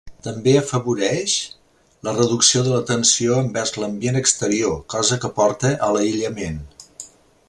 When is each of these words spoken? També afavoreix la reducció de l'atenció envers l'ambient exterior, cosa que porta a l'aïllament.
També 0.25 0.53
afavoreix 0.59 1.35
la 2.07 2.13
reducció 2.15 2.63
de 2.67 2.73
l'atenció 2.75 3.37
envers 3.43 3.75
l'ambient 3.83 4.19
exterior, 4.25 4.75
cosa 4.95 5.23
que 5.27 5.35
porta 5.41 5.75
a 5.89 5.95
l'aïllament. 5.99 6.59